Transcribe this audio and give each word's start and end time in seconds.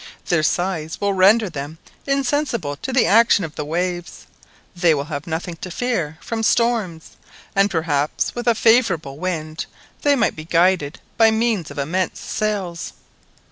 Their 0.25 0.41
size 0.41 0.99
will 0.99 1.13
render 1.13 1.47
them 1.47 1.77
insensible 2.07 2.75
to 2.77 2.91
the 2.91 3.05
action 3.05 3.45
of 3.45 3.53
the 3.53 3.63
waves, 3.63 4.25
they 4.75 4.95
will 4.95 5.03
have 5.03 5.27
nothing 5.27 5.57
to 5.57 5.69
fear 5.69 6.17
from 6.21 6.41
storms, 6.41 7.11
and 7.55 7.69
perhaps 7.69 8.33
with 8.33 8.47
a 8.47 8.55
favourable 8.55 9.19
wind 9.19 9.67
they 10.01 10.15
might 10.15 10.35
be 10.35 10.43
guided 10.45 10.99
by 11.17 11.29
means 11.29 11.69
of 11.69 11.77
immense 11.77 12.19
sails! 12.19 12.93